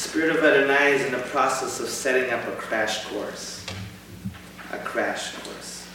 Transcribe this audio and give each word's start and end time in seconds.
Spirit 0.00 0.34
of 0.34 0.42
Adonai 0.42 0.92
is 0.92 1.04
in 1.04 1.12
the 1.12 1.18
process 1.18 1.78
of 1.78 1.86
setting 1.86 2.30
up 2.30 2.42
a 2.48 2.52
crash 2.52 3.04
course. 3.04 3.66
A 4.72 4.78
crash 4.78 5.34
course 5.34 5.86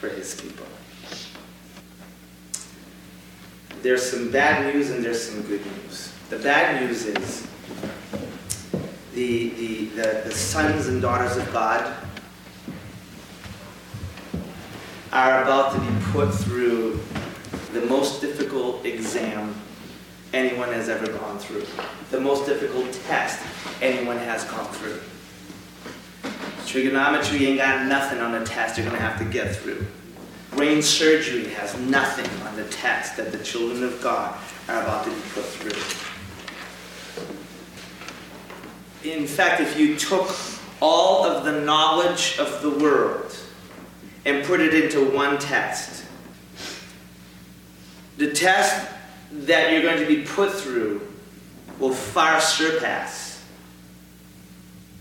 for 0.00 0.08
his 0.08 0.34
people. 0.34 0.66
There's 3.80 4.02
some 4.02 4.32
bad 4.32 4.74
news 4.74 4.90
and 4.90 5.04
there's 5.04 5.22
some 5.22 5.42
good 5.42 5.64
news. 5.64 6.12
The 6.28 6.40
bad 6.40 6.82
news 6.82 7.06
is 7.06 7.46
the, 9.14 9.50
the, 9.50 9.84
the, 9.94 10.22
the 10.24 10.32
sons 10.32 10.88
and 10.88 11.00
daughters 11.00 11.36
of 11.36 11.50
God 11.52 11.94
are 15.12 15.44
about 15.44 15.72
to 15.74 15.80
be 15.80 16.04
put 16.10 16.34
through 16.34 17.00
the 17.72 17.82
most 17.82 18.20
difficult 18.20 18.84
exam 18.84 19.54
anyone 20.32 20.72
has 20.72 20.88
ever 20.88 21.06
gone 21.06 21.38
through, 21.38 21.66
the 22.10 22.20
most 22.20 22.46
difficult 22.46 22.92
test 23.06 23.44
anyone 23.80 24.18
has 24.18 24.44
gone 24.44 24.66
through. 24.72 25.00
Trigonometry 26.66 27.46
ain't 27.46 27.58
got 27.58 27.86
nothing 27.86 28.20
on 28.20 28.32
the 28.32 28.44
test 28.44 28.78
you're 28.78 28.86
going 28.86 28.96
to 28.96 29.02
have 29.02 29.18
to 29.18 29.24
get 29.24 29.54
through. 29.56 29.86
Brain 30.52 30.82
surgery 30.82 31.48
has 31.48 31.76
nothing 31.78 32.28
on 32.46 32.56
the 32.56 32.64
test 32.64 33.16
that 33.16 33.32
the 33.32 33.38
children 33.38 33.82
of 33.84 34.00
God 34.02 34.38
are 34.68 34.82
about 34.82 35.04
to 35.04 35.10
be 35.10 35.20
put 35.34 35.44
through. 35.44 35.72
In 39.10 39.26
fact, 39.26 39.60
if 39.60 39.78
you 39.78 39.96
took 39.96 40.34
all 40.80 41.24
of 41.24 41.44
the 41.44 41.60
knowledge 41.60 42.36
of 42.38 42.62
the 42.62 42.70
world 42.70 43.36
and 44.24 44.44
put 44.44 44.60
it 44.60 44.74
into 44.74 45.04
one 45.10 45.38
test, 45.38 46.04
the 48.18 48.30
test 48.30 48.91
that 49.32 49.72
you're 49.72 49.82
going 49.82 49.98
to 49.98 50.06
be 50.06 50.22
put 50.22 50.52
through 50.52 51.00
will 51.78 51.94
far 51.94 52.40
surpass 52.40 53.44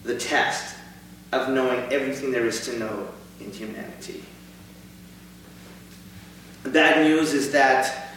the 0.03 0.17
test 0.17 0.75
of 1.31 1.49
knowing 1.49 1.79
everything 1.91 2.31
there 2.31 2.45
is 2.45 2.65
to 2.65 2.79
know 2.79 3.07
in 3.39 3.51
humanity. 3.51 4.23
The 6.63 6.69
bad 6.69 7.05
news 7.05 7.33
is 7.33 7.51
that, 7.51 8.09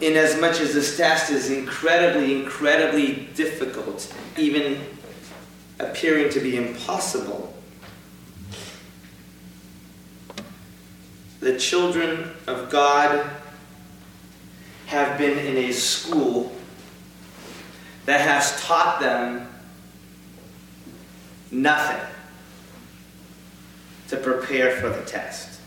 in 0.00 0.16
as 0.16 0.40
much 0.40 0.60
as 0.60 0.74
this 0.74 0.96
test 0.96 1.30
is 1.30 1.50
incredibly, 1.50 2.40
incredibly 2.40 3.28
difficult, 3.34 4.12
even 4.36 4.78
appearing 5.78 6.30
to 6.30 6.40
be 6.40 6.56
impossible, 6.56 7.54
the 11.40 11.58
children 11.58 12.30
of 12.46 12.70
God 12.70 13.28
have 14.92 15.16
been 15.16 15.38
in 15.38 15.56
a 15.56 15.72
school 15.72 16.52
that 18.04 18.20
has 18.20 18.62
taught 18.62 19.00
them 19.00 19.48
nothing 21.50 22.06
to 24.08 24.18
prepare 24.18 24.76
for 24.76 24.90
the 24.90 25.00
test. 25.06 25.60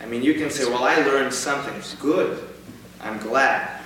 I 0.00 0.06
mean, 0.06 0.22
you 0.22 0.34
can 0.34 0.48
say, 0.48 0.64
well, 0.64 0.84
I 0.84 0.94
learned 0.98 1.34
something. 1.34 1.74
It's 1.74 1.96
Good. 1.96 2.38
I'm 3.00 3.18
glad. 3.18 3.80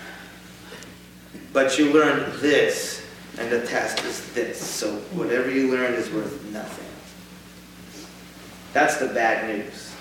But 1.55 1.79
you 1.79 1.91
learned 1.91 2.35
this, 2.35 3.06
and 3.39 3.51
the 3.51 3.67
test 3.67 4.05
is 4.05 4.33
this. 4.33 4.59
So 4.59 4.97
whatever 5.13 5.51
you 5.51 5.71
learned 5.71 5.95
is 5.95 6.11
worth 6.11 6.43
nothing. 6.53 6.87
That's 8.73 8.97
the 8.97 9.09
bad 9.09 9.49
news. 9.49 9.95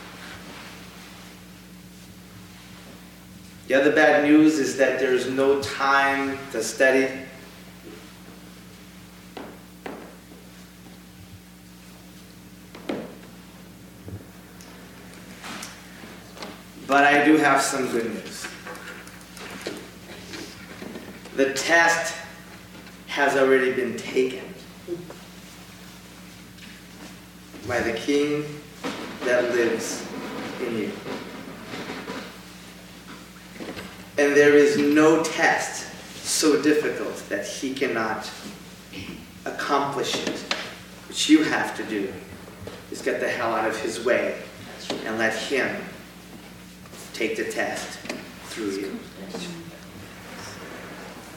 The 3.68 3.74
other 3.74 3.92
bad 3.92 4.24
news 4.24 4.60
is 4.60 4.78
that 4.78 5.00
there's 5.00 5.30
no 5.30 5.62
time 5.62 6.38
to 6.52 6.64
study. 6.64 7.10
But 16.88 17.04
I 17.04 17.26
do 17.26 17.38
have 17.38 17.62
some 17.62 17.90
good 17.92 18.14
news. 18.14 18.48
The 21.36 21.54
test 21.54 22.14
has 23.16 23.38
already 23.38 23.72
been 23.72 23.96
taken 23.96 24.44
by 27.66 27.80
the 27.80 27.94
King 27.94 28.44
that 29.24 29.56
lives 29.56 30.06
in 30.60 30.78
you. 30.78 30.92
And 34.18 34.36
there 34.36 34.54
is 34.54 34.78
no 34.78 35.24
test 35.24 35.88
so 36.26 36.62
difficult 36.62 37.16
that 37.30 37.48
he 37.48 37.74
cannot 37.74 38.30
accomplish 39.46 40.16
it. 40.28 40.40
What 41.08 41.30
you 41.30 41.42
have 41.44 41.74
to 41.78 41.84
do 41.84 42.14
is 42.92 43.02
get 43.02 43.22
the 43.22 43.30
hell 43.30 43.56
out 43.56 43.70
of 43.70 43.80
his 43.80 44.04
way 44.04 44.42
and 45.06 45.18
let 45.18 45.34
him 45.34 45.74
take 47.14 47.38
the 47.38 47.46
test 47.46 47.98
through 48.50 48.72
you. 48.72 49.00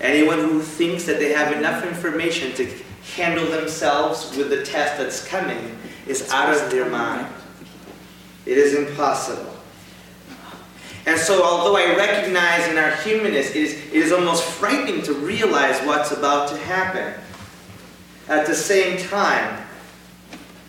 Anyone 0.00 0.38
who 0.38 0.62
thinks 0.62 1.04
that 1.04 1.18
they 1.18 1.32
have 1.32 1.52
enough 1.56 1.84
information 1.84 2.54
to 2.54 2.70
handle 3.16 3.46
themselves 3.46 4.36
with 4.36 4.50
the 4.50 4.62
test 4.64 4.98
that's 4.98 5.26
coming 5.26 5.76
is 6.06 6.30
out 6.30 6.54
of 6.54 6.70
their 6.70 6.88
mind. 6.88 7.26
It 8.46 8.58
is 8.58 8.74
impossible. 8.74 9.54
And 11.06 11.18
so, 11.18 11.42
although 11.42 11.76
I 11.76 11.96
recognize 11.96 12.68
in 12.68 12.76
our 12.76 12.90
humanness, 12.96 13.50
it 13.50 13.56
is, 13.56 13.72
it 13.72 13.94
is 13.94 14.12
almost 14.12 14.44
frightening 14.44 15.02
to 15.02 15.14
realize 15.14 15.80
what's 15.86 16.12
about 16.12 16.50
to 16.50 16.56
happen. 16.58 17.14
At 18.28 18.46
the 18.46 18.54
same 18.54 18.98
time, 19.08 19.64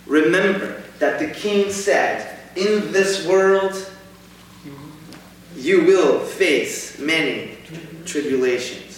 remember 0.05 0.81
that 0.99 1.19
the 1.19 1.27
king 1.27 1.71
said, 1.71 2.39
In 2.55 2.91
this 2.93 3.27
world, 3.27 3.91
you 5.57 5.83
will 5.83 6.19
face 6.19 6.97
many 6.99 7.57
tribulations. 8.05 8.88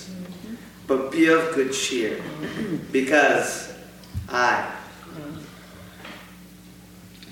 But 0.87 1.11
be 1.11 1.27
of 1.27 1.53
good 1.53 1.71
cheer, 1.73 2.21
because 2.91 3.73
I 4.29 4.69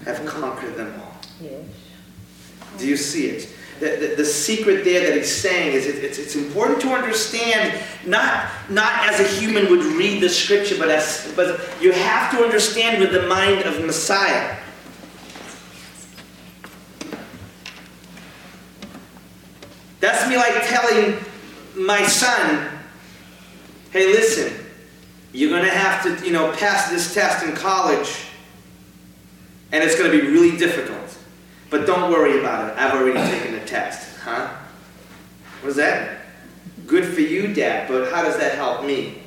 have 0.05 0.25
conquered 0.25 0.75
them 0.75 0.93
all. 1.01 1.19
Do 2.77 2.87
you 2.87 2.97
see 2.97 3.27
it? 3.27 3.49
The, 3.79 3.95
the, 3.95 4.15
the, 4.17 4.25
secret 4.25 4.83
there 4.83 5.07
that 5.07 5.15
he's 5.15 5.33
saying 5.33 5.73
is 5.73 5.87
it, 5.87 6.03
it's, 6.03 6.17
it's 6.17 6.35
important 6.35 6.81
to 6.81 6.89
understand, 6.89 7.81
not, 8.05 8.49
not 8.69 9.07
as 9.07 9.21
a 9.21 9.39
human 9.39 9.69
would 9.69 9.85
read 9.85 10.21
the 10.21 10.27
scripture, 10.27 10.75
but, 10.77 10.89
as, 10.89 11.31
but 11.33 11.61
you 11.81 11.93
have 11.93 12.29
to 12.31 12.43
understand 12.43 12.99
with 12.99 13.13
the 13.13 13.25
mind 13.27 13.61
of 13.61 13.85
Messiah. 13.85 14.57
That's 20.01 20.27
me 20.29 20.35
like 20.35 20.67
telling 20.67 21.17
my 21.75 22.05
son, 22.05 22.78
hey, 23.91 24.07
listen, 24.07 24.65
you're 25.33 25.49
going 25.49 25.63
to 25.63 25.71
have 25.71 26.03
to, 26.03 26.25
you 26.25 26.31
know, 26.31 26.51
pass 26.53 26.89
this 26.89 27.13
test 27.13 27.45
in 27.45 27.55
college, 27.55 28.25
and 29.71 29.83
it's 29.83 29.97
going 29.97 30.11
to 30.11 30.21
be 30.21 30.27
really 30.27 30.57
difficult. 30.57 31.17
But 31.69 31.85
don't 31.85 32.11
worry 32.11 32.39
about 32.39 32.69
it. 32.69 32.79
I've 32.79 32.93
already 32.93 33.19
taken 33.31 33.53
the 33.53 33.65
test. 33.65 34.17
Huh? 34.19 34.49
What 35.61 35.69
is 35.69 35.75
that? 35.75 36.21
Good 36.87 37.05
for 37.05 37.21
you, 37.21 37.53
Dad, 37.53 37.87
but 37.87 38.11
how 38.11 38.23
does 38.23 38.37
that 38.37 38.55
help 38.55 38.83
me? 38.83 39.21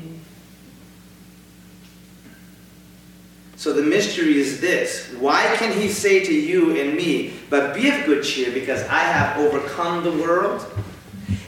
So 3.57 3.73
the 3.73 3.83
mystery 3.83 4.39
is 4.39 4.61
this. 4.61 5.15
Why 5.21 5.55
can 5.57 5.79
he 5.79 5.89
say 5.89 6.25
to 6.25 6.35
you 6.35 6.77
and 6.81 6.97
me, 6.97 7.35
but 7.49 7.77
be 7.77 7.89
of 7.91 8.05
good 8.05 8.25
cheer 8.25 8.51
because 8.51 8.83
I 8.89 8.99
have 8.99 9.39
overcome 9.39 10.03
the 10.03 10.11
world? 10.11 10.67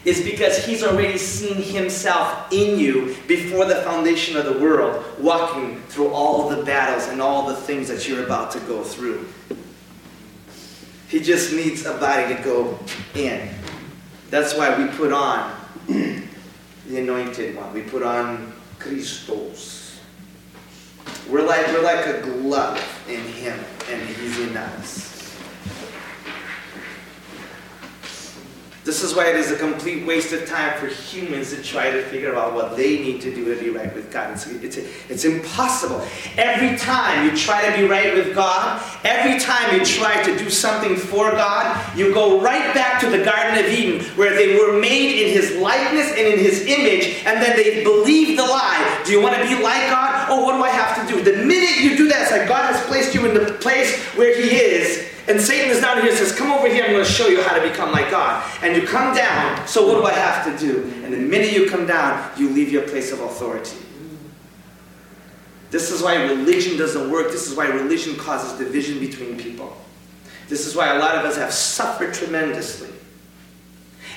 Is 0.04 0.22
because 0.22 0.64
he's 0.64 0.82
already 0.82 1.16
seen 1.16 1.56
himself 1.56 2.52
in 2.52 2.78
you 2.78 3.16
before 3.26 3.64
the 3.64 3.76
foundation 3.76 4.36
of 4.36 4.44
the 4.44 4.58
world, 4.58 5.02
walking 5.18 5.80
through 5.88 6.08
all 6.08 6.50
the 6.50 6.62
battles 6.62 7.08
and 7.08 7.22
all 7.22 7.46
the 7.46 7.56
things 7.56 7.88
that 7.88 8.06
you're 8.06 8.24
about 8.24 8.50
to 8.50 8.60
go 8.60 8.84
through. 8.84 9.26
He 11.08 11.20
just 11.20 11.52
needs 11.52 11.86
a 11.86 11.94
body 11.94 12.34
to 12.34 12.42
go 12.42 12.78
in. 13.14 13.48
That's 14.30 14.54
why 14.54 14.76
we 14.76 14.90
put 14.96 15.12
on 15.12 15.54
the 15.86 16.24
anointed 16.90 17.56
one. 17.56 17.72
We 17.72 17.82
put 17.82 18.02
on 18.02 18.52
Christos. 18.78 20.00
We're 21.28 21.46
like, 21.46 21.66
we're 21.68 21.82
like 21.82 22.06
a 22.06 22.20
glove 22.20 23.04
in 23.08 23.20
him, 23.20 23.58
and 23.88 24.02
he's 24.08 24.38
in 24.40 24.56
us. 24.56 25.38
This 28.94 29.02
is 29.02 29.16
why 29.16 29.26
it 29.26 29.34
is 29.34 29.50
a 29.50 29.56
complete 29.56 30.06
waste 30.06 30.32
of 30.32 30.46
time 30.46 30.78
for 30.78 30.86
humans 30.86 31.50
to 31.50 31.60
try 31.60 31.90
to 31.90 32.00
figure 32.04 32.36
out 32.36 32.54
what 32.54 32.76
they 32.76 33.00
need 33.00 33.20
to 33.22 33.34
do 33.34 33.52
to 33.52 33.60
be 33.60 33.68
right 33.68 33.92
with 33.92 34.12
God. 34.12 34.30
It's, 34.30 34.46
it's, 34.46 34.76
it's 35.10 35.24
impossible. 35.24 36.00
Every 36.36 36.78
time 36.78 37.28
you 37.28 37.36
try 37.36 37.68
to 37.68 37.76
be 37.76 37.88
right 37.88 38.14
with 38.14 38.36
God, 38.36 38.80
every 39.02 39.40
time 39.40 39.76
you 39.76 39.84
try 39.84 40.22
to 40.22 40.38
do 40.38 40.48
something 40.48 40.94
for 40.94 41.32
God, 41.32 41.98
you 41.98 42.14
go 42.14 42.40
right 42.40 42.72
back 42.72 43.00
to 43.00 43.10
the 43.10 43.24
Garden 43.24 43.64
of 43.64 43.68
Eden 43.68 44.04
where 44.16 44.32
they 44.32 44.56
were 44.56 44.78
made 44.80 45.26
in 45.26 45.32
His 45.32 45.56
likeness 45.56 46.10
and 46.10 46.20
in 46.20 46.38
His 46.38 46.64
image, 46.64 47.24
and 47.26 47.42
then 47.42 47.56
they 47.56 47.82
believe 47.82 48.36
the 48.36 48.44
lie. 48.44 49.02
Do 49.04 49.10
you 49.10 49.20
want 49.20 49.34
to 49.34 49.42
be 49.42 49.60
like 49.60 49.90
God? 49.90 50.28
Oh, 50.30 50.44
what 50.44 50.56
do 50.56 50.62
I 50.62 50.70
have 50.70 51.04
to 51.04 51.12
do? 51.12 51.20
The 51.20 51.44
minute 51.44 51.80
you 51.80 51.96
do 51.96 52.06
that, 52.10 52.22
it's 52.22 52.30
like 52.30 52.46
God 52.46 52.72
has 52.72 52.80
placed 52.86 53.12
you 53.12 53.26
in 53.26 53.34
the 53.34 53.54
place 53.54 54.00
where 54.14 54.40
He 54.40 54.54
is 54.54 55.13
and 55.26 55.40
Satan 55.40 55.70
is 55.70 55.80
down 55.80 56.00
here 56.00 56.10
and 56.10 56.18
says, 56.18 56.34
Come 56.36 56.52
over 56.52 56.68
here, 56.68 56.84
I'm 56.84 56.92
going 56.92 57.04
to 57.04 57.10
show 57.10 57.28
you 57.28 57.42
how 57.42 57.56
to 57.56 57.66
become 57.66 57.92
like 57.92 58.10
God. 58.10 58.44
And 58.62 58.76
you 58.76 58.86
come 58.86 59.14
down, 59.14 59.66
so 59.66 59.86
what 59.86 59.94
do 59.94 60.04
I 60.04 60.12
have 60.12 60.44
to 60.44 60.66
do? 60.66 60.82
And 61.02 61.12
the 61.12 61.18
minute 61.18 61.52
you 61.52 61.68
come 61.68 61.86
down, 61.86 62.30
you 62.38 62.50
leave 62.50 62.70
your 62.70 62.82
place 62.82 63.12
of 63.12 63.20
authority. 63.20 63.76
This 65.70 65.90
is 65.90 66.02
why 66.02 66.22
religion 66.22 66.76
doesn't 66.76 67.10
work. 67.10 67.32
This 67.32 67.50
is 67.50 67.56
why 67.56 67.66
religion 67.66 68.16
causes 68.16 68.56
division 68.58 69.00
between 69.00 69.36
people. 69.36 69.76
This 70.48 70.66
is 70.66 70.76
why 70.76 70.94
a 70.94 70.98
lot 70.98 71.16
of 71.16 71.24
us 71.24 71.36
have 71.36 71.52
suffered 71.52 72.14
tremendously. 72.14 72.90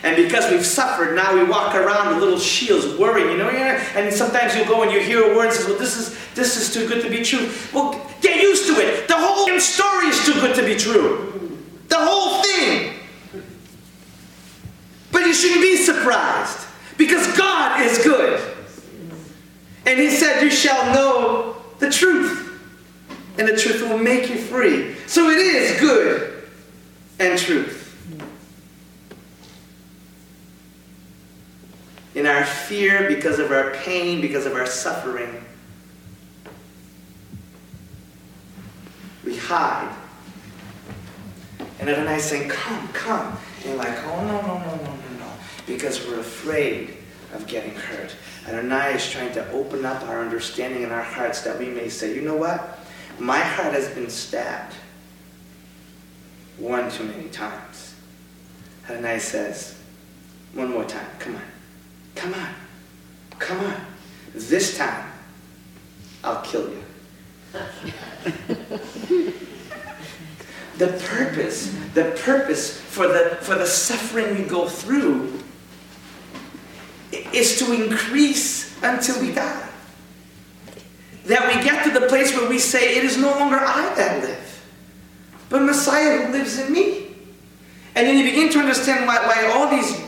And 0.03 0.15
because 0.15 0.51
we've 0.51 0.65
suffered, 0.65 1.15
now 1.15 1.33
we 1.33 1.43
walk 1.43 1.73
around 1.73 2.09
with 2.09 2.23
little 2.23 2.39
shields, 2.39 2.97
worrying, 2.99 3.31
you 3.31 3.37
know. 3.37 3.49
And 3.49 4.13
sometimes 4.13 4.55
you'll 4.55 4.67
go 4.67 4.83
and 4.83 4.91
you 4.91 4.99
hear 4.99 5.31
a 5.31 5.35
word 5.35 5.45
and 5.45 5.53
says, 5.53 5.65
"Well, 5.65 5.79
this 5.79 5.97
is 5.97 6.15
this 6.35 6.57
is 6.57 6.71
too 6.71 6.87
good 6.87 7.01
to 7.01 7.09
be 7.09 7.23
true." 7.23 7.49
Well, 7.73 8.06
it. 8.79 9.07
The 9.07 9.17
whole 9.17 9.59
story 9.59 10.07
is 10.07 10.25
too 10.25 10.33
good 10.33 10.55
to 10.55 10.63
be 10.63 10.75
true. 10.75 11.57
The 11.87 11.97
whole 11.97 12.43
thing. 12.43 12.93
But 15.11 15.25
you 15.25 15.33
shouldn't 15.33 15.61
be 15.61 15.77
surprised 15.77 16.65
because 16.97 17.25
God 17.37 17.81
is 17.81 18.03
good, 18.03 18.41
and 19.85 19.99
He 19.99 20.09
said, 20.09 20.43
"You 20.43 20.49
shall 20.49 20.93
know 20.93 21.57
the 21.79 21.89
truth, 21.89 22.59
and 23.37 23.47
the 23.47 23.57
truth 23.57 23.81
will 23.81 23.97
make 23.97 24.29
you 24.29 24.37
free." 24.37 24.95
So 25.07 25.29
it 25.29 25.39
is 25.39 25.79
good 25.79 26.33
and 27.19 27.37
truth. 27.37 27.87
in 32.17 32.25
our 32.25 32.43
fear, 32.43 33.07
because 33.07 33.37
of 33.37 33.51
our 33.51 33.75
pain, 33.75 34.21
because 34.21 34.47
of 34.47 34.53
our 34.53 34.65
suffering. 34.65 35.45
Hide. 39.47 39.95
And 41.79 41.89
Adonai 41.89 42.17
is 42.17 42.23
saying, 42.23 42.49
Come, 42.49 42.87
come. 42.89 43.37
And 43.57 43.65
you're 43.65 43.75
like, 43.75 43.97
Oh, 44.05 44.25
no, 44.25 44.41
no, 44.41 44.57
no, 44.57 44.75
no, 44.75 44.83
no, 44.83 45.19
no. 45.19 45.31
Because 45.65 46.05
we're 46.05 46.19
afraid 46.19 46.97
of 47.33 47.47
getting 47.47 47.73
hurt. 47.73 48.15
And 48.45 48.57
Adonai 48.57 48.95
is 48.95 49.09
trying 49.09 49.33
to 49.33 49.49
open 49.51 49.85
up 49.85 50.03
our 50.03 50.21
understanding 50.21 50.83
in 50.83 50.91
our 50.91 51.03
hearts 51.03 51.41
that 51.41 51.57
we 51.57 51.67
may 51.67 51.89
say, 51.89 52.13
You 52.15 52.21
know 52.21 52.35
what? 52.35 52.79
My 53.19 53.39
heart 53.39 53.73
has 53.73 53.87
been 53.89 54.09
stabbed 54.09 54.75
one 56.57 56.91
too 56.91 57.03
many 57.05 57.29
times. 57.29 57.95
Adonai 58.89 59.19
says, 59.19 59.79
One 60.53 60.69
more 60.69 60.85
time, 60.85 61.09
come 61.19 61.35
on. 61.35 61.41
Come 62.15 62.33
on. 62.33 62.53
Come 63.39 63.59
on. 63.59 63.75
This 64.33 64.77
time, 64.77 65.11
I'll 66.23 66.41
kill 66.41 66.69
you. 66.69 66.83
the 70.77 70.87
purpose, 71.05 71.73
the 71.93 72.15
purpose 72.23 72.79
for 72.79 73.07
the, 73.07 73.37
for 73.41 73.55
the 73.55 73.65
suffering 73.65 74.37
we 74.37 74.43
go 74.43 74.67
through 74.67 75.39
is 77.33 77.59
to 77.59 77.73
increase 77.73 78.75
until 78.83 79.19
we 79.21 79.33
die. 79.33 79.69
That 81.25 81.47
we 81.47 81.61
get 81.63 81.83
to 81.83 81.99
the 81.99 82.07
place 82.07 82.33
where 82.35 82.49
we 82.49 82.59
say, 82.59 82.97
It 82.97 83.03
is 83.03 83.17
no 83.17 83.31
longer 83.31 83.57
I 83.57 83.93
that 83.95 84.23
live, 84.23 84.63
but 85.49 85.61
Messiah 85.61 86.25
who 86.25 86.31
lives 86.31 86.59
in 86.59 86.71
me. 86.71 87.15
And 87.95 88.07
then 88.07 88.17
you 88.17 88.23
begin 88.23 88.49
to 88.51 88.59
understand 88.59 89.07
why, 89.07 89.17
why 89.25 89.51
all 89.51 89.69
these 89.69 89.99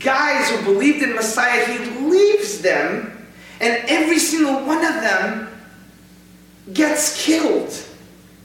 guys 0.00 0.50
who 0.50 0.64
believed 0.64 1.02
in 1.02 1.14
Messiah, 1.14 1.64
he 1.66 2.00
leaves 2.00 2.60
them, 2.60 3.26
and 3.60 3.84
every 3.88 4.18
single 4.18 4.64
one 4.66 4.84
of 4.84 4.94
them 4.94 5.48
gets 6.72 7.24
killed, 7.24 7.72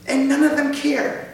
and 0.06 0.28
none 0.28 0.44
of 0.44 0.56
them 0.56 0.72
care. 0.72 1.33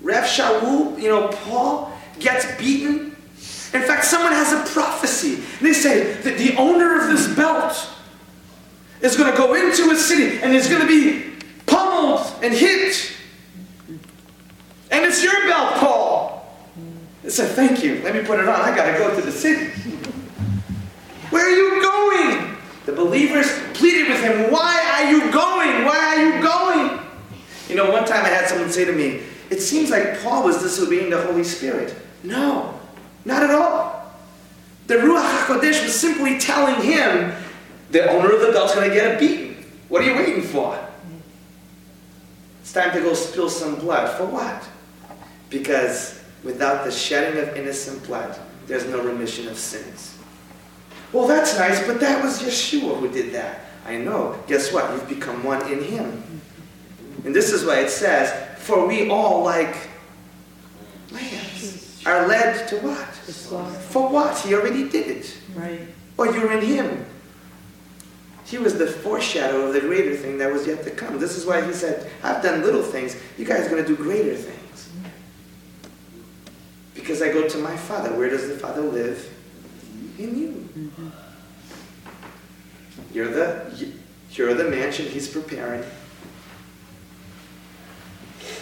Rav 0.00 0.24
Shaul, 0.24 1.00
you 1.00 1.08
know, 1.08 1.28
Paul 1.28 1.92
gets 2.18 2.46
beaten. 2.56 3.16
In 3.74 3.82
fact, 3.82 4.04
someone 4.04 4.32
has 4.32 4.52
a 4.52 4.72
prophecy. 4.72 5.42
They 5.60 5.72
say 5.72 6.14
that 6.22 6.38
the 6.38 6.56
owner 6.56 7.00
of 7.00 7.08
this 7.08 7.34
belt 7.34 7.88
is 9.00 9.16
going 9.16 9.30
to 9.30 9.36
go 9.36 9.54
into 9.54 9.90
a 9.90 9.96
city 9.96 10.38
and 10.40 10.54
is 10.54 10.68
going 10.68 10.80
to 10.80 10.88
be 10.88 11.32
pummeled 11.66 12.26
and 12.42 12.54
hit. 12.54 13.12
And 14.90 15.04
it's 15.04 15.22
your 15.22 15.46
belt, 15.46 15.74
Paul. 15.74 16.28
I 17.24 17.28
said, 17.28 17.54
Thank 17.54 17.84
you. 17.84 18.00
Let 18.02 18.14
me 18.14 18.22
put 18.22 18.40
it 18.40 18.48
on. 18.48 18.60
I 18.60 18.74
got 18.74 18.90
to 18.90 18.98
go 18.98 19.14
to 19.14 19.20
the 19.20 19.32
city. 19.32 19.66
Where 21.30 21.44
are 21.44 21.50
you 21.50 21.82
going? 21.82 22.56
The 22.86 22.92
believers 22.92 23.46
pleaded 23.74 24.08
with 24.08 24.22
him, 24.22 24.50
Why 24.50 24.82
are 24.96 25.10
you 25.10 25.30
going? 25.30 25.84
Why 25.84 25.98
are 25.98 26.24
you 26.24 26.42
going? 26.42 27.06
You 27.68 27.76
know, 27.76 27.90
one 27.90 28.06
time 28.06 28.24
I 28.24 28.28
had 28.28 28.48
someone 28.48 28.70
say 28.70 28.86
to 28.86 28.92
me, 28.92 29.20
It 29.50 29.60
seems 29.60 29.90
like 29.90 30.20
Paul 30.20 30.44
was 30.44 30.62
disobeying 30.62 31.10
the 31.10 31.20
Holy 31.22 31.44
Spirit. 31.44 31.94
No, 32.22 32.78
not 33.24 33.42
at 33.42 33.50
all. 33.50 34.12
The 34.86 34.94
Ruach 34.94 35.44
HaKodesh 35.44 35.82
was 35.82 35.94
simply 35.94 36.38
telling 36.38 36.82
him, 36.82 37.32
The 37.90 38.10
owner 38.10 38.34
of 38.34 38.40
the 38.40 38.52
belt's 38.52 38.74
going 38.74 38.88
to 38.88 38.94
get 38.94 39.16
a 39.16 39.18
beating. 39.18 39.64
What 39.88 40.02
are 40.02 40.06
you 40.06 40.14
waiting 40.14 40.42
for? 40.42 40.78
It's 42.60 42.72
time 42.72 42.92
to 42.92 43.00
go 43.00 43.14
spill 43.14 43.48
some 43.48 43.76
blood. 43.76 44.16
For 44.16 44.26
what? 44.26 44.68
Because 45.48 46.18
Without 46.44 46.84
the 46.84 46.90
shedding 46.90 47.40
of 47.42 47.56
innocent 47.56 48.04
blood, 48.04 48.38
there's 48.66 48.86
no 48.86 49.02
remission 49.02 49.48
of 49.48 49.58
sins. 49.58 50.16
Well, 51.12 51.26
that's 51.26 51.58
nice, 51.58 51.84
but 51.86 52.00
that 52.00 52.22
was 52.22 52.42
Yeshua 52.42 52.98
who 52.98 53.10
did 53.10 53.32
that. 53.32 53.60
I 53.86 53.96
know. 53.96 54.38
Guess 54.46 54.72
what? 54.72 54.90
You've 54.92 55.08
become 55.08 55.42
one 55.42 55.60
in 55.72 55.82
him. 55.82 56.40
And 57.24 57.34
this 57.34 57.52
is 57.52 57.64
why 57.64 57.80
it 57.80 57.90
says, 57.90 58.47
For 58.68 58.86
we 58.86 59.08
all, 59.08 59.42
like 59.44 59.74
lambs, 61.10 62.02
are 62.04 62.28
led 62.28 62.68
to 62.68 62.76
what? 62.80 63.06
For 63.06 64.10
what? 64.10 64.38
He 64.40 64.52
already 64.52 64.90
did 64.90 65.06
it. 65.06 65.38
Right. 65.54 65.88
Or 66.18 66.26
you're 66.26 66.52
in 66.52 66.62
him. 66.62 67.06
He 68.44 68.58
was 68.58 68.76
the 68.76 68.86
foreshadow 68.86 69.68
of 69.68 69.72
the 69.72 69.80
greater 69.80 70.14
thing 70.14 70.36
that 70.36 70.52
was 70.52 70.66
yet 70.66 70.84
to 70.84 70.90
come. 70.90 71.18
This 71.18 71.38
is 71.38 71.46
why 71.46 71.64
he 71.64 71.72
said, 71.72 72.10
I've 72.22 72.42
done 72.42 72.62
little 72.62 72.82
things. 72.82 73.16
You 73.38 73.46
guys 73.46 73.66
are 73.66 73.70
going 73.70 73.82
to 73.82 73.88
do 73.88 73.96
greater 73.96 74.36
things. 74.36 74.90
Because 76.92 77.22
I 77.22 77.32
go 77.32 77.48
to 77.48 77.56
my 77.56 77.74
Father. 77.74 78.14
Where 78.14 78.28
does 78.28 78.48
the 78.48 78.58
Father 78.58 78.82
live? 78.82 79.34
In 80.18 80.38
you. 80.38 80.68
Mm-hmm. 80.76 81.08
You're 83.14 83.28
the 83.28 83.94
you're 84.32 84.52
the 84.52 84.68
mansion 84.68 85.06
He's 85.06 85.26
preparing. 85.26 85.82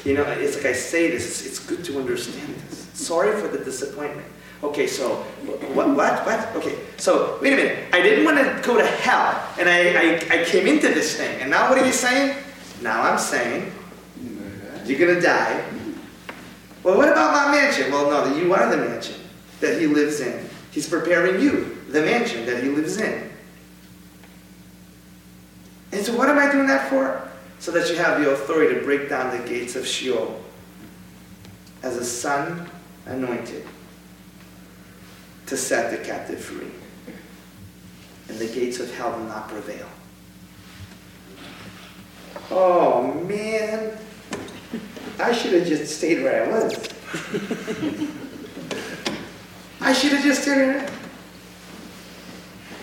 You 0.06 0.14
know, 0.14 0.22
it's 0.22 0.54
like 0.54 0.66
I 0.66 0.72
say 0.72 1.10
this. 1.10 1.26
It's, 1.26 1.46
it's 1.46 1.58
good 1.58 1.84
to 1.86 1.98
understand 1.98 2.54
this. 2.68 2.86
Sorry 2.94 3.38
for 3.40 3.48
the 3.48 3.58
disappointment. 3.58 4.28
Okay, 4.62 4.86
so 4.86 5.16
what? 5.74 5.90
What? 5.90 6.24
What? 6.24 6.54
Okay, 6.54 6.78
so 6.96 7.40
wait 7.42 7.54
a 7.54 7.56
minute. 7.56 7.92
I 7.92 8.00
didn't 8.00 8.24
want 8.24 8.38
to 8.38 8.62
go 8.64 8.78
to 8.78 8.86
hell, 8.86 9.34
and 9.58 9.68
I, 9.68 9.80
I, 9.90 10.40
I 10.42 10.44
came 10.44 10.68
into 10.68 10.88
this 10.94 11.16
thing, 11.16 11.40
and 11.40 11.50
now 11.50 11.68
what 11.68 11.78
are 11.78 11.84
you 11.84 11.92
saying? 11.92 12.36
Now 12.82 13.02
I'm 13.02 13.18
saying 13.18 13.72
you're 14.84 14.98
gonna 14.98 15.20
die, 15.20 15.64
well, 16.84 16.96
what 16.96 17.08
about 17.08 17.32
my 17.32 17.50
mansion? 17.50 17.90
Well, 17.90 18.08
no, 18.08 18.36
you 18.36 18.54
are 18.54 18.70
the 18.70 18.76
mansion 18.76 19.16
that 19.58 19.80
he 19.80 19.88
lives 19.88 20.20
in. 20.20 20.48
He's 20.70 20.88
preparing 20.88 21.42
you, 21.42 21.82
the 21.88 22.02
mansion 22.02 22.46
that 22.46 22.62
he 22.62 22.68
lives 22.68 22.98
in. 22.98 23.28
And 25.90 26.06
so, 26.06 26.16
what 26.16 26.28
am 26.28 26.38
I 26.38 26.52
doing 26.52 26.68
that 26.68 26.88
for? 26.88 27.25
So 27.58 27.70
that 27.72 27.90
you 27.90 27.96
have 27.96 28.20
the 28.22 28.30
authority 28.30 28.74
to 28.74 28.82
break 28.82 29.08
down 29.08 29.36
the 29.36 29.48
gates 29.48 29.76
of 29.76 29.86
Sheol 29.86 30.40
as 31.82 31.96
a 31.96 32.04
son 32.04 32.68
anointed 33.06 33.64
to 35.46 35.56
set 35.56 35.90
the 35.90 36.04
captive 36.04 36.40
free. 36.40 36.70
And 38.28 38.38
the 38.38 38.46
gates 38.46 38.80
of 38.80 38.92
hell 38.94 39.12
will 39.12 39.26
not 39.26 39.48
prevail. 39.48 39.86
Oh, 42.50 43.14
man. 43.24 43.96
I 45.18 45.32
should 45.32 45.52
have 45.54 45.66
just 45.66 45.96
stayed 45.96 46.22
where 46.22 46.44
I 46.44 46.48
was. 46.48 46.88
I 49.80 49.92
should 49.92 50.12
have 50.12 50.22
just 50.22 50.42
stayed 50.42 50.58
there. 50.58 50.90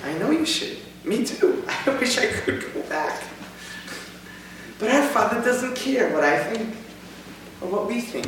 I 0.03 0.13
know 0.17 0.31
you 0.31 0.45
should. 0.45 0.77
Me 1.03 1.25
too. 1.25 1.63
I 1.85 1.89
wish 1.97 2.17
I 2.17 2.27
could 2.27 2.73
go 2.73 2.81
back. 2.83 3.23
But 4.83 4.91
our 4.91 5.07
Father 5.07 5.41
doesn't 5.41 5.77
care 5.77 6.09
what 6.13 6.25
I 6.25 6.43
think 6.43 6.75
or 7.61 7.69
what 7.69 7.87
we 7.87 8.01
think. 8.01 8.27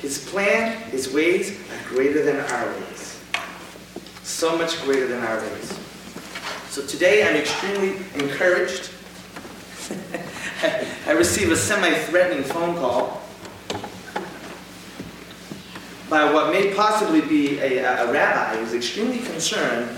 His 0.00 0.24
plan, 0.30 0.80
his 0.92 1.12
ways 1.12 1.58
are 1.72 1.88
greater 1.88 2.22
than 2.22 2.36
our 2.36 2.72
ways. 2.74 3.20
So 4.22 4.56
much 4.56 4.80
greater 4.82 5.08
than 5.08 5.20
our 5.24 5.40
ways. 5.40 5.76
So 6.68 6.86
today 6.86 7.28
I'm 7.28 7.34
extremely 7.34 7.96
encouraged. 8.14 8.90
I 11.08 11.10
receive 11.10 11.50
a 11.50 11.56
semi-threatening 11.56 12.44
phone 12.44 12.76
call 12.76 13.20
by 16.08 16.32
what 16.32 16.52
may 16.52 16.72
possibly 16.72 17.22
be 17.22 17.58
a, 17.58 17.78
a 17.78 18.12
rabbi 18.12 18.60
who's 18.60 18.74
extremely 18.74 19.18
concerned 19.18 19.90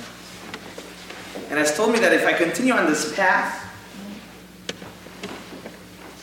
and 1.51 1.59
has 1.59 1.77
told 1.77 1.93
me 1.93 1.99
that 1.99 2.15
if 2.15 2.27
I 2.27 2.33
continue 2.33 2.73
on 2.73 2.87
this 2.87 3.15
path 3.15 3.67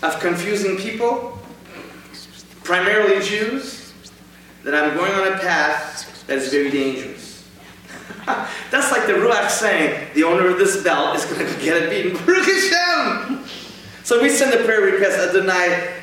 of 0.03 0.19
confusing 0.19 0.77
people, 0.77 1.37
primarily 2.63 3.23
Jews, 3.23 3.93
that 4.63 4.75
I'm 4.75 4.95
going 4.95 5.13
on 5.13 5.33
a 5.33 5.37
path 5.39 6.25
that 6.27 6.37
is 6.37 6.49
very 6.49 6.69
dangerous. 6.69 7.49
That's 8.25 8.91
like 8.91 9.07
the 9.07 9.13
Ruach 9.13 9.49
saying, 9.49 10.09
the 10.13 10.23
owner 10.23 10.49
of 10.49 10.57
this 10.57 10.83
belt 10.83 11.15
is 11.15 11.25
going 11.25 11.45
to 11.45 11.59
get 11.61 11.81
it 11.81 11.89
beaten. 11.89 12.17
So 14.07 14.21
we 14.21 14.29
send 14.29 14.53
a 14.53 14.63
prayer 14.63 14.79
request, 14.79 15.19
Adonai, 15.19 15.93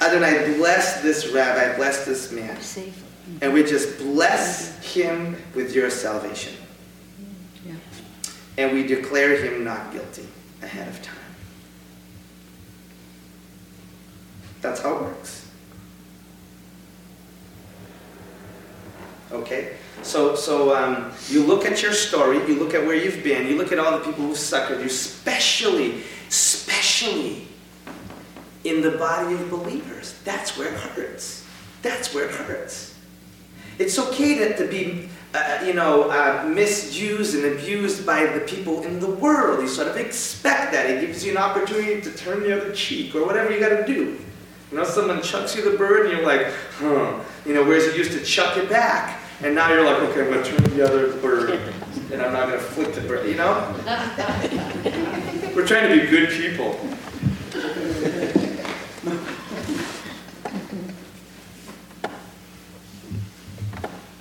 Adonai, 0.00 0.56
bless 0.56 1.02
this 1.02 1.28
rabbi, 1.28 1.76
bless 1.76 2.06
this 2.06 2.32
man. 2.32 2.56
And 3.42 3.52
we 3.52 3.62
just 3.62 3.98
bless 3.98 4.82
him 4.82 5.36
with 5.54 5.74
your 5.74 5.90
salvation. 5.90 6.54
And 8.56 8.72
we 8.72 8.86
declare 8.86 9.36
him 9.36 9.62
not 9.62 9.92
guilty 9.92 10.26
ahead 10.62 10.88
of 10.88 11.02
time. 11.02 11.19
That's 14.60 14.80
how 14.80 14.96
it 14.96 15.02
works. 15.02 15.50
Okay? 19.32 19.76
So, 20.02 20.34
so 20.34 20.74
um, 20.74 21.12
you 21.28 21.44
look 21.44 21.64
at 21.64 21.82
your 21.82 21.92
story, 21.92 22.38
you 22.48 22.58
look 22.58 22.74
at 22.74 22.84
where 22.84 22.96
you've 22.96 23.22
been, 23.22 23.46
you 23.46 23.56
look 23.56 23.72
at 23.72 23.78
all 23.78 23.98
the 23.98 24.04
people 24.04 24.24
who've 24.24 24.36
suckered 24.36 24.80
you, 24.80 24.86
especially, 24.86 26.02
especially 26.28 27.46
in 28.64 28.80
the 28.80 28.92
body 28.92 29.34
of 29.34 29.50
believers. 29.50 30.18
That's 30.24 30.56
where 30.58 30.68
it 30.68 30.78
hurts. 30.78 31.46
That's 31.82 32.14
where 32.14 32.26
it 32.26 32.34
hurts. 32.34 32.94
It's 33.78 33.98
okay 33.98 34.38
to, 34.38 34.56
to 34.58 34.68
be, 34.68 35.08
uh, 35.34 35.64
you 35.64 35.72
know, 35.72 36.10
uh, 36.10 36.44
misused 36.46 37.34
and 37.34 37.54
abused 37.54 38.04
by 38.04 38.26
the 38.26 38.40
people 38.40 38.82
in 38.82 39.00
the 39.00 39.10
world. 39.10 39.62
You 39.62 39.68
sort 39.68 39.88
of 39.88 39.96
expect 39.96 40.72
that. 40.72 40.90
It 40.90 41.00
gives 41.00 41.24
you 41.24 41.32
an 41.32 41.38
opportunity 41.38 42.00
to 42.00 42.10
turn 42.12 42.40
the 42.40 42.60
other 42.60 42.72
cheek 42.72 43.14
or 43.14 43.24
whatever 43.24 43.50
you 43.50 43.60
got 43.60 43.70
to 43.70 43.86
do. 43.86 44.18
You 44.70 44.76
know, 44.76 44.84
someone 44.84 45.20
chucks 45.22 45.56
you 45.56 45.68
the 45.68 45.76
bird 45.76 46.06
and 46.06 46.16
you're 46.16 46.26
like, 46.26 46.46
huh. 46.78 47.18
You 47.44 47.54
know, 47.54 47.64
whereas 47.64 47.86
you 47.86 47.92
used 47.94 48.12
to 48.12 48.22
chuck 48.22 48.56
it 48.56 48.68
back. 48.68 49.20
And 49.42 49.54
now 49.54 49.72
you're 49.72 49.84
like, 49.84 50.00
okay, 50.10 50.22
I'm 50.22 50.30
going 50.30 50.44
to 50.44 50.50
turn 50.50 50.76
the 50.76 50.84
other 50.84 51.12
bird 51.16 51.50
and 52.12 52.22
I'm 52.22 52.32
not 52.32 52.48
going 52.48 52.58
to 52.58 52.64
flick 52.64 52.94
the 52.94 53.00
bird. 53.00 53.28
You 53.28 53.36
know? 53.36 53.74
We're 55.54 55.66
trying 55.66 55.88
to 55.88 56.00
be 56.00 56.06
good 56.06 56.28
people. 56.30 56.78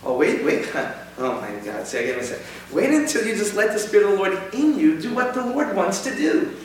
Oh, 0.01 0.17
wait, 0.17 0.43
wait. 0.43 0.67
Oh 1.21 1.41
my 1.41 1.51
God. 1.65 1.85
See, 1.85 1.99
I 1.99 2.07
gotta 2.07 2.23
say, 2.23 2.39
wait 2.71 2.91
until 2.91 3.27
you 3.27 3.35
just 3.35 3.53
let 3.53 3.73
the 3.73 3.79
Spirit 3.79 4.05
of 4.05 4.11
the 4.13 4.17
Lord 4.17 4.53
in 4.53 4.79
you 4.79 4.97
do 5.01 5.13
what 5.13 5.33
the 5.33 5.45
Lord 5.45 5.75
wants 5.75 6.01
to 6.05 6.15
do. 6.15 6.55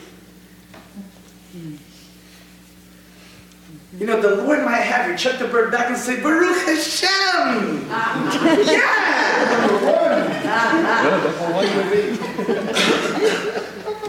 You 3.99 4.05
know, 4.05 4.21
the 4.21 4.41
Lord 5.15 5.15
might 5.15 5.15
have 5.15 5.15
you 5.15 5.17
chuck 5.17 5.39
the 5.39 5.47
bird 5.47 5.71
back 5.71 5.87
and 5.89 5.97
say, 5.97 6.21
Baruch 6.21 6.65
Hashem! 6.65 7.87
yeah! 8.67 9.15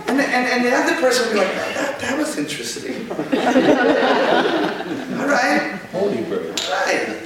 and, 0.08 0.20
and, 0.20 0.20
and 0.20 0.64
the 0.64 0.74
other 0.74 0.96
person 1.00 1.26
will 1.26 1.34
be 1.34 1.38
like, 1.38 1.54
that, 1.54 2.00
that 2.00 2.18
was 2.18 2.36
interesting. 2.38 3.08
All 5.20 5.26
right? 5.26 5.78
Holy 5.92 6.22
bird. 6.24 6.60
All 6.60 6.70
right. 6.86 7.22